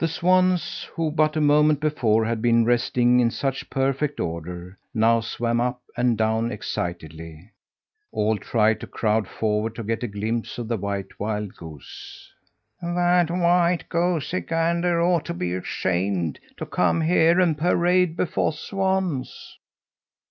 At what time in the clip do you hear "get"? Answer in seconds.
9.82-10.02